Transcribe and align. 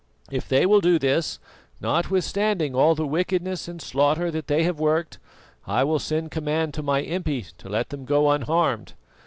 If 0.31 0.49
they 0.49 0.65
will 0.65 0.81
do 0.81 0.97
this, 0.97 1.37
notwithstanding 1.79 2.73
all 2.73 2.95
the 2.95 3.05
wickedness 3.05 3.67
and 3.67 3.79
slaughter 3.79 4.31
that 4.31 4.47
they 4.47 4.63
have 4.63 4.79
worked, 4.79 5.19
I 5.67 5.83
will 5.83 5.99
send 5.99 6.31
command 6.31 6.73
to 6.73 6.81
my 6.81 7.01
impi 7.03 7.45
to 7.59 7.69
let 7.69 7.89
them 7.89 8.05
go 8.05 8.31
unharmed. 8.31 8.93